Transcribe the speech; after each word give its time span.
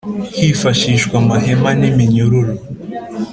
hifashishwa 0.37 1.13
amahema 1.21 1.69
n’iminyururu 1.79 2.53